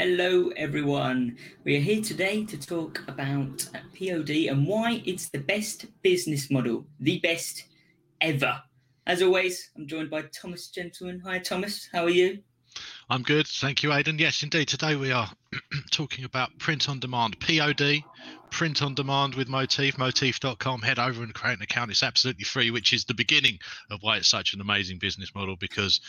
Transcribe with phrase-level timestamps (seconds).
[0.00, 1.36] Hello, everyone.
[1.64, 6.86] We are here today to talk about POD and why it's the best business model,
[7.00, 7.64] the best
[8.20, 8.62] ever.
[9.08, 11.20] As always, I'm joined by Thomas Gentleman.
[11.26, 11.88] Hi, Thomas.
[11.92, 12.38] How are you?
[13.10, 13.46] I'm good.
[13.46, 14.18] Thank you, Aidan.
[14.18, 14.68] Yes, indeed.
[14.68, 15.30] Today we are
[15.90, 18.04] talking about print on demand, POD,
[18.50, 20.82] print on demand with Motif, motif.com.
[20.82, 21.90] Head over and create an account.
[21.90, 23.60] It's absolutely free, which is the beginning
[23.90, 26.02] of why it's such an amazing business model because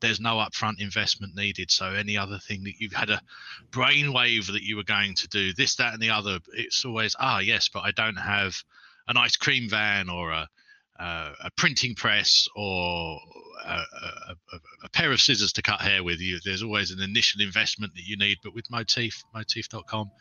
[0.00, 1.70] there's no upfront investment needed.
[1.70, 3.22] So, any other thing that you've had a
[3.70, 7.38] brainwave that you were going to do, this, that, and the other, it's always, ah,
[7.38, 8.62] yes, but I don't have
[9.08, 10.50] an ice cream van or a
[11.02, 13.18] uh, a printing press or
[13.66, 14.34] a, a,
[14.84, 16.38] a, pair of scissors to cut hair with you.
[16.44, 20.12] There's always an initial investment that you need, but with Motif, motif.com,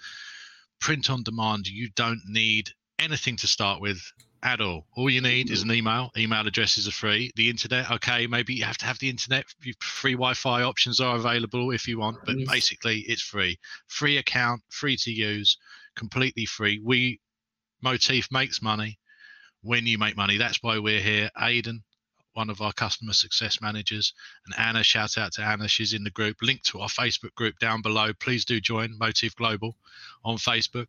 [0.80, 4.02] print on demand, you don't need anything to start with
[4.42, 4.88] at all.
[4.96, 6.10] All you need is an email.
[6.18, 7.32] Email addresses are free.
[7.36, 9.46] The internet, okay, maybe you have to have the internet.
[9.82, 13.60] Free Wi-Fi options are available if you want, but basically it's free.
[13.88, 15.58] Free account, free to use,
[15.96, 16.82] completely free.
[16.84, 17.20] We
[17.84, 18.98] Motif makes money
[19.64, 20.38] when you make money.
[20.38, 21.30] That's why we're here.
[21.40, 21.84] Aidan,
[22.34, 24.14] one of our customer success managers,
[24.46, 25.68] and Anna, shout out to Anna.
[25.68, 26.38] She's in the group.
[26.42, 28.12] Link to our Facebook group down below.
[28.20, 29.76] Please do join Motif Global
[30.24, 30.88] on Facebook.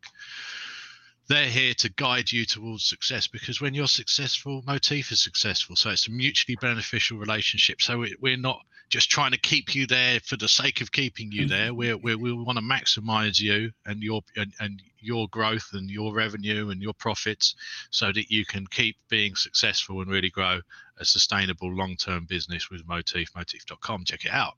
[1.27, 5.75] They're here to guide you towards success because when you're successful, Motif is successful.
[5.75, 7.81] So it's a mutually beneficial relationship.
[7.81, 11.47] So we're not just trying to keep you there for the sake of keeping you
[11.47, 11.69] there.
[11.69, 11.77] Mm-hmm.
[11.77, 16.13] We're, we're, we want to maximize you and your and, and your growth and your
[16.13, 17.55] revenue and your profits
[17.89, 20.59] so that you can keep being successful and really grow
[20.99, 24.05] a sustainable long-term business with Motif, motif.com.
[24.05, 24.53] Check it out.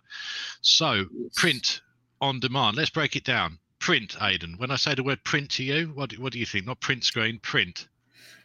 [0.62, 1.06] So
[1.36, 1.82] print
[2.20, 2.76] on demand.
[2.76, 3.60] Let's break it down.
[3.86, 4.56] Print, Aidan.
[4.58, 6.66] When I say the word print to you, what, what do you think?
[6.66, 7.88] Not print screen, print.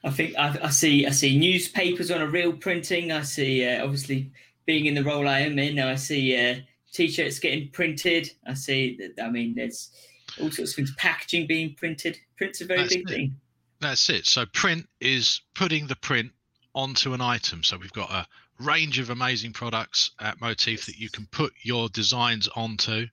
[0.05, 3.10] I think I, I see I see newspapers on a real printing.
[3.10, 4.30] I see uh, obviously
[4.66, 6.56] being in the role I am in, I see uh,
[6.92, 8.30] t-shirts getting printed.
[8.46, 9.24] I see that.
[9.24, 9.91] I mean, there's
[10.38, 10.94] all sorts of things.
[10.98, 12.18] Packaging being printed.
[12.36, 13.14] Print's a very That's big it.
[13.14, 13.36] thing.
[13.80, 14.27] That's it.
[14.27, 16.33] So print is putting the print
[16.74, 17.62] onto an item.
[17.62, 18.27] So we've got a
[18.62, 23.06] range of amazing products at Motif that you can put your designs onto.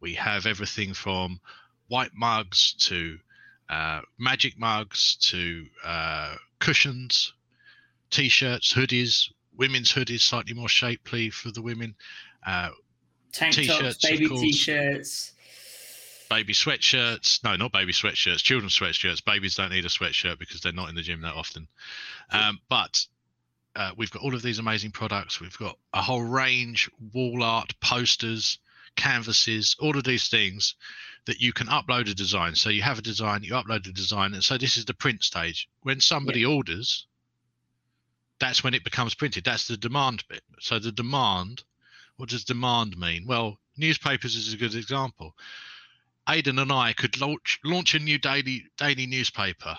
[0.00, 1.40] We have everything from
[1.88, 3.18] white mugs to
[3.68, 7.32] uh, magic mugs to uh, cushions,
[8.10, 11.94] t-shirts, hoodies, women's hoodies slightly more shapely for the women.
[12.46, 12.70] Uh,
[13.32, 15.32] Tank t-shirts, tops, baby t-shirts.
[16.28, 17.44] Baby sweatshirts.
[17.44, 18.38] No, not baby sweatshirts.
[18.38, 19.24] Children's sweatshirts.
[19.24, 21.68] Babies don't need a sweatshirt because they're not in the gym that often.
[22.30, 23.04] Um, but
[23.76, 25.40] uh, we've got all of these amazing products.
[25.40, 28.58] We've got a whole range, wall art, posters,
[28.96, 30.74] canvases, all of these things
[31.26, 32.54] that you can upload a design.
[32.54, 35.22] So you have a design, you upload a design, and so this is the print
[35.22, 35.68] stage.
[35.82, 36.48] When somebody yeah.
[36.48, 37.06] orders,
[38.38, 39.44] that's when it becomes printed.
[39.44, 40.42] That's the demand bit.
[40.60, 41.62] So the demand,
[42.16, 43.26] what does demand mean?
[43.26, 45.36] Well, newspapers is a good example.
[46.28, 49.76] Aidan and I could launch launch a new daily daily newspaper.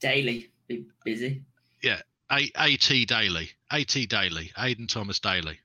[0.00, 1.42] Daily, be busy.
[1.82, 2.00] Yeah,
[2.30, 5.58] a- AT Daily, AT Daily, Aidan Thomas Daily,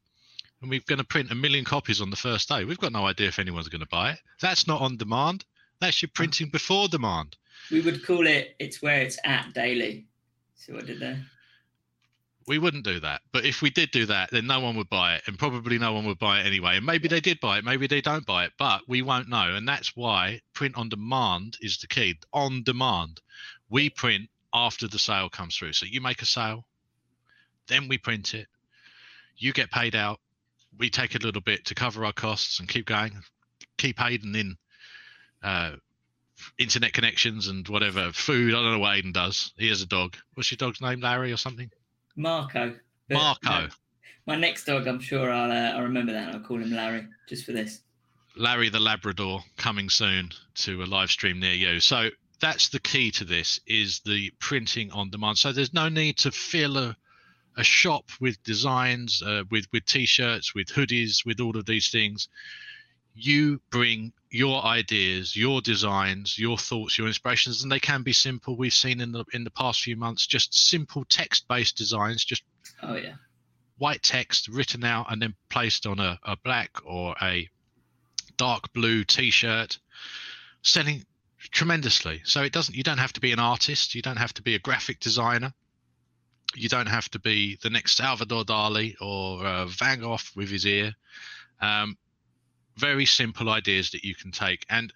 [0.66, 2.66] and we're going to print a million copies on the first day.
[2.66, 4.20] We've got no idea if anyone's going to buy it.
[4.42, 5.46] That's not on demand.
[5.80, 7.36] That's your printing before demand.
[7.72, 8.56] We would call it.
[8.60, 10.06] It's where it's at daily.
[10.56, 11.20] See what I did there?
[12.48, 13.22] we wouldn't do that.
[13.32, 15.94] But if we did do that, then no one would buy it, and probably no
[15.94, 16.78] one would buy it anyway.
[16.78, 19.56] And maybe they did buy it, maybe they don't buy it, but we won't know.
[19.56, 22.16] And that's why print on demand is the key.
[22.34, 23.22] On demand,
[23.70, 25.74] we print after the sale comes through.
[25.74, 26.68] So you make a sale,
[27.68, 28.48] then we print it.
[29.38, 30.20] You get paid out.
[30.78, 33.14] We take a little bit to cover our costs and keep going,
[33.78, 34.58] keep Aidan in
[35.44, 35.72] uh,
[36.58, 38.54] internet connections and whatever food.
[38.54, 39.54] I don't know what Aidan does.
[39.58, 40.16] He has a dog.
[40.34, 41.70] What's your dog's name, Larry or something?
[42.16, 42.76] Marco.
[43.10, 43.68] Marco.
[44.26, 46.34] my next dog, I'm sure I'll uh, I'll remember that.
[46.34, 47.82] I'll call him Larry just for this.
[48.36, 51.80] Larry the Labrador coming soon to a live stream near you.
[51.80, 52.10] So
[52.42, 55.38] that's the key to this is the printing on demand.
[55.38, 56.98] So there's no need to fill a
[57.58, 62.28] a shop with designs, uh, with with t-shirts, with hoodies, with all of these things.
[63.14, 68.58] You bring your ideas, your designs, your thoughts, your inspirations, and they can be simple.
[68.58, 72.44] We've seen in the in the past few months just simple text-based designs, just
[72.84, 73.14] oh yeah,
[73.78, 77.50] white text written out and then placed on a, a black or a
[78.38, 79.80] dark blue T-shirt,
[80.62, 81.06] selling
[81.52, 82.22] tremendously.
[82.26, 82.76] So it doesn't.
[82.76, 83.96] You don't have to be an artist.
[83.96, 85.54] You don't have to be a graphic designer.
[86.56, 90.66] You don't have to be the next Salvador Dali or uh, Van Gogh with his
[90.66, 90.94] ear.
[91.62, 91.98] Um,
[92.78, 94.66] very simple ideas that you can take.
[94.70, 94.92] And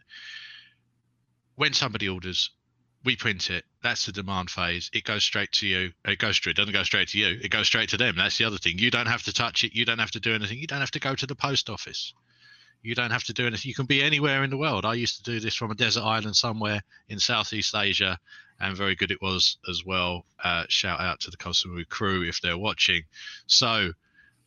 [1.56, 2.52] when somebody orders,
[3.04, 3.64] we print it.
[3.82, 4.90] That's the demand phase.
[4.94, 5.92] It goes straight to you.
[6.06, 6.52] It goes straight.
[6.52, 7.40] It doesn't go straight to you.
[7.42, 8.16] It goes straight to them.
[8.18, 8.78] That's the other thing.
[8.78, 9.74] You don't have to touch it.
[9.74, 10.60] You don't have to do anything.
[10.60, 12.14] You don't have to go to the post office.
[12.81, 13.70] You don't have to do anything.
[13.70, 14.86] You can be anywhere in the world.
[14.86, 18.18] I used to do this from a desert island somewhere in Southeast Asia,
[18.60, 20.26] and very good it was as well.
[20.44, 23.04] Uh, shout out to the Samui crew if they're watching.
[23.48, 23.92] So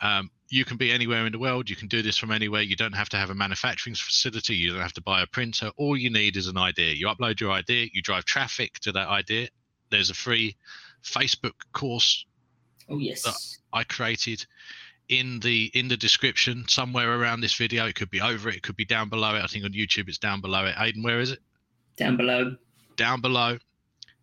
[0.01, 1.71] um, you can be anywhere in the world.
[1.71, 2.63] You can do this from anywhere.
[2.63, 4.55] You don't have to have a manufacturing facility.
[4.55, 5.71] You don't have to buy a printer.
[5.77, 6.95] All you need is an idea.
[6.95, 7.89] You upload your idea.
[7.93, 9.49] You drive traffic to that idea.
[9.91, 10.57] There's a free
[11.03, 12.27] Facebook course.
[12.89, 13.59] Oh yes.
[13.73, 14.45] I created
[15.13, 17.87] in the in the description somewhere around this video.
[17.87, 18.57] It could be over it.
[18.57, 19.43] It could be down below it.
[19.43, 20.75] I think on YouTube it's down below it.
[20.75, 21.41] Aiden, where is it?
[21.99, 22.57] Down below.
[22.97, 23.59] Down below.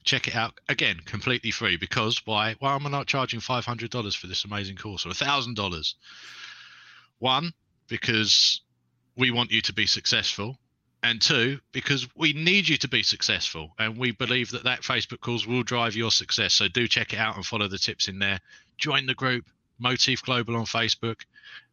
[0.03, 1.77] Check it out again, completely free.
[1.77, 2.55] Because why?
[2.57, 5.55] Why am I not charging five hundred dollars for this amazing course or a thousand
[5.55, 5.93] dollars?
[7.19, 7.53] One,
[7.87, 8.61] because
[9.15, 10.57] we want you to be successful
[11.03, 15.21] and two because we need you to be successful and we believe that that facebook
[15.21, 18.19] calls will drive your success so do check it out and follow the tips in
[18.19, 18.37] there
[18.77, 19.45] join the group
[19.79, 21.21] motif global on facebook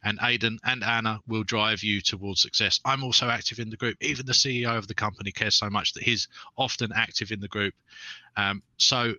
[0.05, 3.97] and aiden and anna will drive you towards success i'm also active in the group
[4.01, 7.49] even the ceo of the company cares so much that he's often active in the
[7.49, 7.75] group
[8.37, 9.15] um, so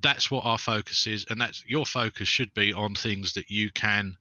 [0.00, 3.70] that's what our focus is and that's your focus should be on things that you
[3.70, 4.16] can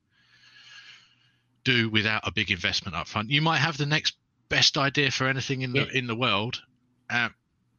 [1.64, 4.16] do without a big investment up front you might have the next
[4.54, 5.98] best idea for anything in the yeah.
[6.00, 6.62] in the world.
[7.10, 7.34] Um,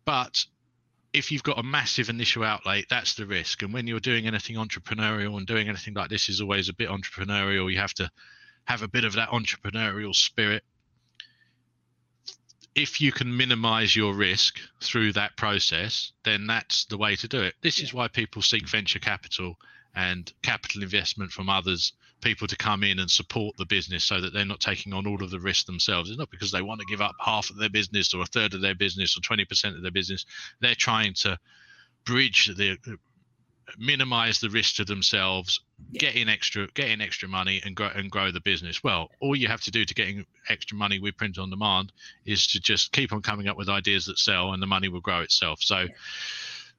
[0.04, 0.44] but
[1.14, 3.62] if you've got a massive initial outlay, that's the risk.
[3.62, 6.90] And when you're doing anything entrepreneurial and doing anything like this is always a bit
[6.90, 8.10] entrepreneurial, you have to
[8.64, 10.64] have a bit of that entrepreneurial spirit.
[12.74, 17.40] If you can minimize your risk through that process, then that's the way to do
[17.40, 17.54] it.
[17.62, 17.84] This yeah.
[17.84, 19.56] is why people seek venture capital
[19.94, 21.92] and capital investment from others
[22.24, 25.22] people to come in and support the business so that they're not taking on all
[25.22, 26.08] of the risk themselves.
[26.08, 28.54] It's not because they want to give up half of their business or a third
[28.54, 30.24] of their business or 20% of their business.
[30.60, 31.38] They're trying to
[32.04, 32.78] bridge the
[33.78, 35.58] minimize the risk to themselves,
[35.94, 38.84] get in extra get in extra money and grow and grow the business.
[38.84, 41.90] Well, all you have to do to getting extra money with print on demand
[42.26, 45.00] is to just keep on coming up with ideas that sell and the money will
[45.00, 45.60] grow itself.
[45.62, 45.88] So yeah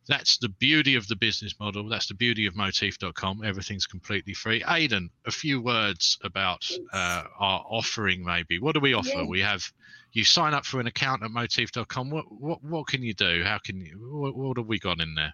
[0.08, 1.88] that's the beauty of the business model.
[1.90, 3.44] That's the beauty of motif.com.
[3.44, 4.62] Everything's completely free.
[4.62, 8.60] Aiden, a few words about uh, our offering, maybe.
[8.60, 9.10] What do we offer?
[9.10, 9.26] Yeah.
[9.26, 9.64] We have
[10.12, 12.10] you sign up for an account at motif.com.
[12.10, 13.44] What what what can you do?
[13.44, 13.98] How can you?
[14.12, 15.34] What, what have we got in there?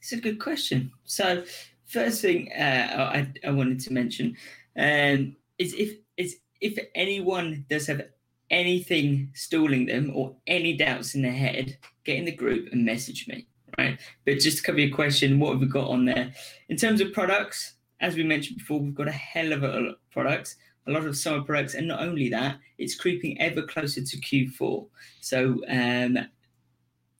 [0.00, 0.92] It's a good question.
[1.04, 1.44] So,
[1.86, 4.36] first thing uh, I, I wanted to mention
[4.76, 8.02] um, is if is if anyone does have
[8.50, 13.26] anything stalling them or any doubts in their head, get in the group and message
[13.28, 13.46] me
[13.78, 13.98] right?
[14.24, 16.32] But just to cover your question, what have we got on there?
[16.68, 19.84] In terms of products, as we mentioned before, we've got a hell of a lot
[19.84, 20.56] of products,
[20.86, 24.86] a lot of summer products, and not only that, it's creeping ever closer to Q4.
[25.20, 26.18] So um,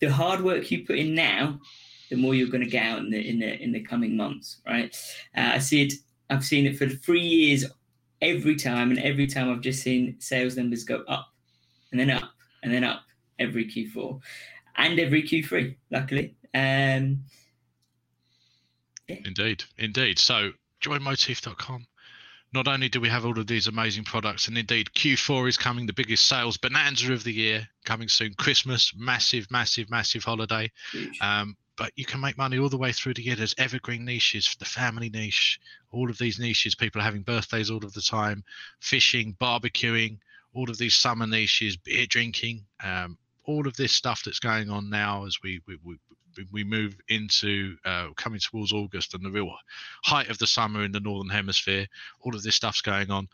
[0.00, 1.60] the hard work you put in now,
[2.08, 4.60] the more you're going to get out in the in the in the coming months,
[4.66, 4.96] right?
[5.36, 5.92] Uh, I see it.
[6.28, 7.64] I've seen it for three years,
[8.22, 11.28] every time, and every time I've just seen sales numbers go up,
[11.90, 12.30] and then up,
[12.62, 13.02] and then up
[13.38, 14.20] every Q4,
[14.76, 15.76] and every Q3.
[15.90, 17.20] Luckily, um,
[19.08, 19.16] yeah.
[19.24, 20.18] Indeed, indeed.
[20.18, 20.52] So
[20.82, 21.86] joinmotif.com.
[22.52, 25.86] Not only do we have all of these amazing products, and indeed Q4 is coming,
[25.86, 28.34] the biggest sales bonanza of the year, coming soon.
[28.34, 30.70] Christmas, massive, massive, massive holiday.
[31.20, 33.36] Um, but you can make money all the way through the year.
[33.36, 35.60] There's evergreen niches, the family niche,
[35.92, 36.74] all of these niches.
[36.74, 38.42] People are having birthdays all of the time,
[38.80, 40.18] fishing, barbecuing,
[40.52, 44.90] all of these summer niches, beer drinking, um, all of this stuff that's going on
[44.90, 45.96] now as we, we, we
[46.52, 49.52] we move into uh, coming towards August and the real
[50.04, 51.86] height of the summer in the northern hemisphere.
[52.20, 53.28] All of this stuff's going on.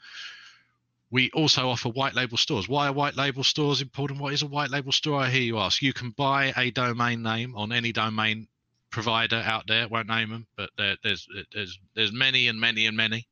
[1.10, 2.68] We also offer white label stores.
[2.68, 4.20] Why are white label stores important?
[4.20, 5.20] What is a white label store?
[5.20, 5.80] I hear you ask.
[5.80, 8.48] You can buy a domain name on any domain
[8.90, 9.86] provider out there.
[9.88, 13.28] Won't name them, but there, there's there's there's many and many and many.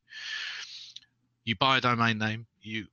[1.45, 2.47] You buy a domain name.
[2.63, 2.87] You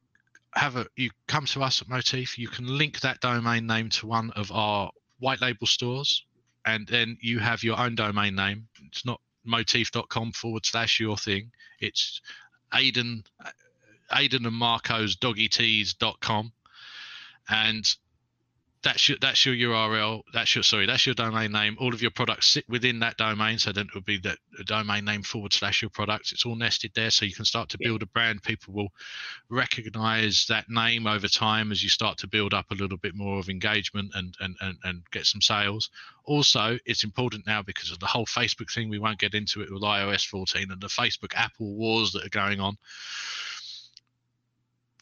[0.55, 2.39] have a you come to us at Motif.
[2.39, 6.25] You can link that domain name to one of our white label stores
[6.65, 8.67] and then you have your own domain name.
[8.87, 11.51] It's not motif.com forward slash your thing.
[11.79, 12.21] It's
[12.73, 13.25] Aiden,
[14.11, 16.51] Aiden and Marco's doggytees.com.
[17.49, 17.95] And
[18.83, 20.21] that's your that's your URL.
[20.33, 21.77] That's your sorry, that's your domain name.
[21.79, 25.05] All of your products sit within that domain, so then it would be that domain
[25.05, 26.31] name forward slash your products.
[26.31, 28.41] It's all nested there, so you can start to build a brand.
[28.41, 28.89] People will
[29.49, 33.37] recognize that name over time as you start to build up a little bit more
[33.37, 35.89] of engagement and and and, and get some sales.
[36.25, 38.89] Also, it's important now because of the whole Facebook thing.
[38.89, 42.29] We won't get into it with iOS 14 and the Facebook Apple wars that are
[42.29, 42.77] going on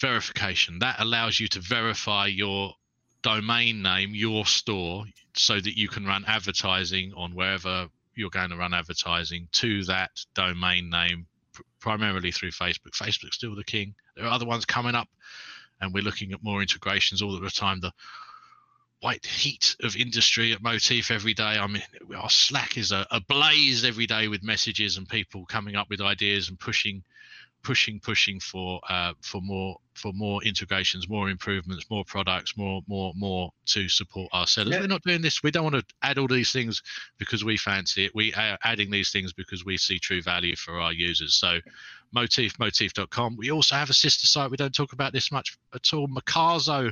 [0.01, 2.73] verification that allows you to verify your
[3.21, 8.57] domain name your store so that you can run advertising on wherever you're going to
[8.57, 11.25] run advertising to that domain name
[11.79, 12.91] primarily through Facebook.
[12.93, 13.93] Facebook's still the king.
[14.15, 15.07] There are other ones coming up
[15.81, 17.79] and we're looking at more integrations all the time.
[17.79, 17.93] The
[19.01, 21.43] white heat of industry at Motif every day.
[21.57, 21.83] I mean,
[22.15, 26.49] our Slack is a, blaze every day with messages and people coming up with ideas
[26.49, 27.03] and pushing,
[27.63, 33.13] pushing, pushing for uh, for more for more integrations, more improvements, more products, more more
[33.15, 34.73] more to support our sellers.
[34.73, 34.81] Yeah.
[34.81, 35.43] We're not doing this.
[35.43, 36.81] We don't want to add all these things
[37.17, 38.11] because we fancy it.
[38.15, 41.35] We are adding these things because we see true value for our users.
[41.35, 41.59] So.
[42.11, 43.37] Motif, motif.com.
[43.37, 44.49] We also have a sister site.
[44.49, 46.07] We don't talk about this much at all.
[46.07, 46.91] Marcazo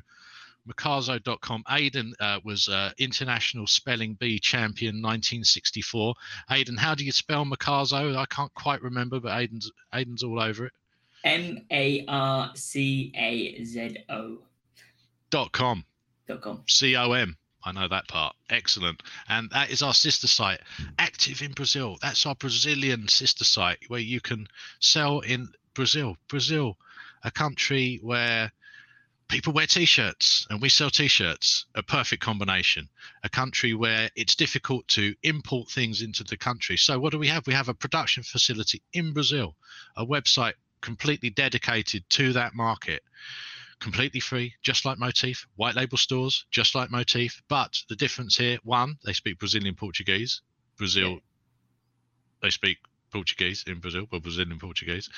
[0.67, 1.63] Marcazo.com.
[1.69, 6.13] Aidan uh, was uh, international spelling bee champion 1964.
[6.51, 8.15] Aidan, how do you spell Marcazo?
[8.15, 10.73] I can't quite remember, but Aidan's Aidan's all over it.
[11.23, 14.39] M A R C A Z O.
[15.29, 15.83] Dot com.
[16.27, 16.63] Dot com.
[16.67, 17.37] C O M.
[17.63, 18.35] I know that part.
[18.49, 19.03] Excellent.
[19.27, 20.61] And that is our sister site,
[20.97, 21.97] active in Brazil.
[22.01, 24.47] That's our Brazilian sister site where you can
[24.79, 26.15] sell in Brazil.
[26.29, 26.77] Brazil,
[27.23, 28.53] a country where
[29.27, 32.87] people wear t-shirts and we sell t-shirts a perfect combination
[33.23, 37.27] a country where it's difficult to import things into the country so what do we
[37.27, 39.55] have we have a production facility in brazil
[39.97, 43.01] a website completely dedicated to that market
[43.79, 48.57] completely free just like motif white label stores just like motif but the difference here
[48.63, 50.41] one they speak brazilian portuguese
[50.77, 51.17] brazil yeah.
[52.41, 52.77] they speak
[53.11, 55.09] portuguese in brazil but brazilian portuguese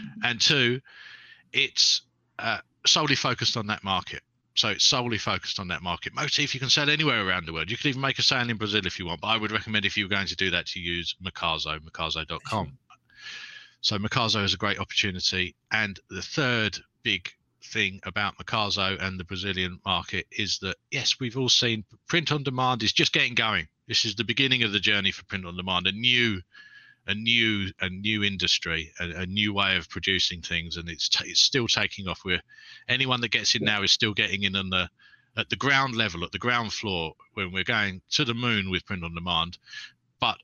[0.00, 0.20] mm-hmm.
[0.24, 0.80] and two
[1.52, 2.02] it's
[2.38, 4.22] uh, solely focused on that market.
[4.54, 6.14] So it's solely focused on that market.
[6.14, 7.70] Motif you can sell anywhere around the world.
[7.70, 9.84] You could even make a sale in Brazil if you want, but I would recommend
[9.84, 12.76] if you were going to do that to use Marcazo, marcazo.com.
[13.80, 15.54] So Marcazo is a great opportunity.
[15.70, 17.30] And the third big
[17.62, 22.42] thing about Marcazo and the Brazilian market is that yes, we've all seen print on
[22.42, 23.68] demand is just getting going.
[23.86, 26.40] This is the beginning of the journey for print on demand, a new
[27.08, 31.28] a new a new industry, a, a new way of producing things, and it's t-
[31.28, 32.20] it's still taking off.
[32.22, 32.42] Where
[32.88, 34.88] anyone that gets in now is still getting in on the
[35.36, 38.84] at the ground level, at the ground floor, when we're going to the moon with
[38.84, 39.56] print on demand.
[40.20, 40.36] But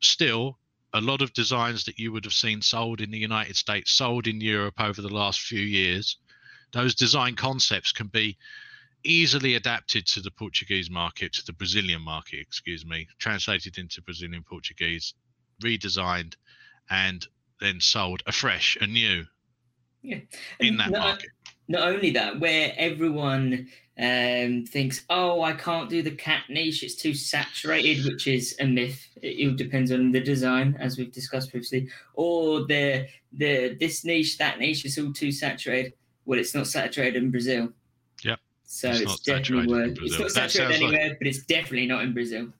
[0.00, 0.58] still,
[0.92, 4.26] a lot of designs that you would have seen sold in the United States, sold
[4.26, 6.18] in Europe over the last few years,
[6.72, 8.36] those design concepts can be
[9.04, 14.44] easily adapted to the Portuguese market, to the Brazilian market, excuse me, translated into Brazilian
[14.44, 15.14] Portuguese
[15.62, 16.34] redesigned,
[16.90, 17.26] and
[17.60, 19.24] then sold afresh, anew.
[20.02, 20.18] Yeah.
[20.60, 21.30] In that not, market.
[21.68, 23.68] Not only that, where everyone
[23.98, 28.66] um, thinks, oh, I can't do the cat niche, it's too saturated, which is a
[28.66, 29.06] myth.
[29.22, 34.38] It, it depends on the design, as we've discussed previously, or the the this niche,
[34.38, 35.92] that niche is all too saturated.
[36.24, 37.72] Well, it's not saturated in Brazil.
[38.24, 38.38] Yep.
[38.64, 39.98] So it's, it's definitely worth.
[40.00, 41.18] It's not saturated anywhere, like...
[41.18, 42.52] but it's definitely not in Brazil.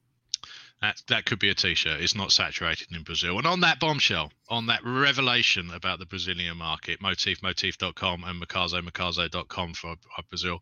[0.83, 2.01] That that could be a t-shirt.
[2.01, 3.39] It's not saturated in Brazil.
[3.39, 9.77] And on that bombshell, on that revelation about the Brazilian market, Motif, motif.com and Marcazo,
[9.77, 10.61] for uh, Brazil.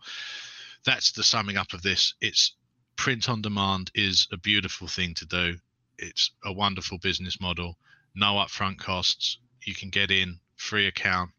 [0.84, 2.14] That's the summing up of this.
[2.20, 2.52] It's
[2.96, 5.56] print on demand is a beautiful thing to do.
[5.96, 7.78] It's a wonderful business model.
[8.14, 9.38] No upfront costs.
[9.64, 11.30] You can get in free account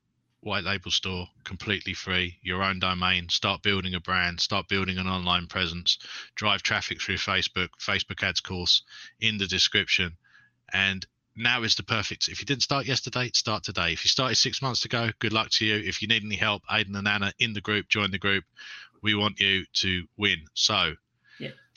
[0.41, 5.07] white label store completely free your own domain start building a brand start building an
[5.07, 5.97] online presence
[6.35, 8.81] drive traffic through facebook facebook ads course
[9.19, 10.17] in the description.
[10.73, 11.05] And
[11.35, 13.93] now is the perfect if you didn't start yesterday start today.
[13.93, 15.75] If you started six months ago good luck to you.
[15.75, 18.43] If you need any help aidan and anna in the group join the group.
[19.01, 20.39] We want you to win.
[20.53, 20.95] So.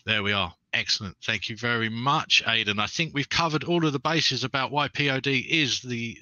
[0.07, 1.17] There we are Excellent.
[1.23, 2.81] Thank you very much, Aidan.
[2.81, 6.19] I think we've covered all of the bases about why POD is the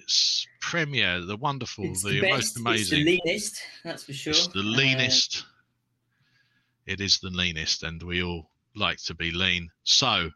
[0.60, 2.80] premier, the wonderful, the, the most amazing.
[2.80, 4.32] It's the leanest, that's for sure.
[4.32, 5.38] It's the leanest.
[5.38, 9.70] Uh, it is the leanest, and we all like to be lean.
[9.84, 10.28] So,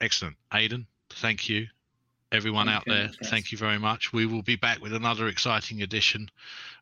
[0.00, 0.36] excellent.
[0.52, 1.66] Aidan, thank you.
[2.30, 4.12] Everyone out there, thank you very much.
[4.12, 6.28] We will be back with another exciting edition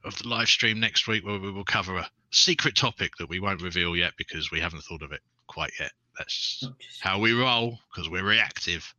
[0.04, 3.40] of the live stream next week where we will cover a secret topic that we
[3.40, 5.22] won't reveal yet because we haven't thought of it
[5.52, 5.92] quite yet.
[6.18, 6.64] That's
[7.00, 8.92] how we roll because we're reactive.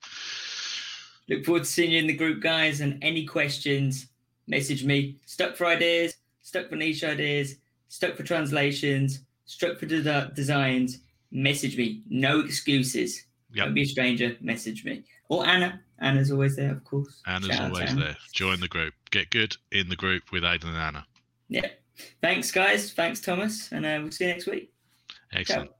[1.29, 2.81] Look forward to seeing you in the group, guys.
[2.81, 4.07] And any questions,
[4.47, 5.17] message me.
[5.25, 7.55] Stuck for ideas, stuck for niche ideas,
[7.87, 10.99] stuck for translations, stuck for de- designs.
[11.31, 12.01] Message me.
[12.09, 13.23] No excuses.
[13.53, 13.65] Yep.
[13.65, 14.37] Don't be a stranger.
[14.41, 15.03] Message me.
[15.29, 15.81] Or Anna.
[15.99, 17.21] Anna's always there, of course.
[17.25, 18.05] Anna's Shout always Anna.
[18.05, 18.17] there.
[18.33, 18.93] Join the group.
[19.09, 21.05] Get good in the group with Aidan and Anna.
[21.47, 21.67] Yeah.
[22.21, 22.91] Thanks, guys.
[22.91, 23.71] Thanks, Thomas.
[23.71, 24.71] And uh, we'll see you next week.
[25.31, 25.69] Excellent.
[25.69, 25.75] Ciao.